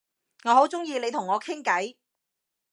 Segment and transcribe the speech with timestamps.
[0.45, 1.97] 我好鍾意你同我傾偈